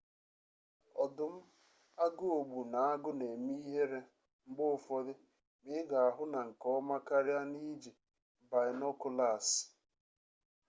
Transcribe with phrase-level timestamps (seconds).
[1.03, 1.33] ọdụm
[2.03, 3.99] agụogbu na agụ na-eme ihere
[4.47, 5.13] mgbe ụfọdụ
[5.63, 7.91] ma ị ga-ahụ na nke ọma karịa n'iji
[8.49, 9.63] baịnokụlaasị